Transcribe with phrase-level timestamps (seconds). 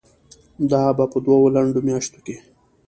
[0.71, 2.35] دا به په دوو لنډو میاشتو کې